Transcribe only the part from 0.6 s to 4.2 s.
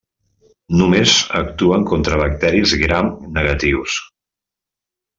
Només actuen contra bacteris gram negatius.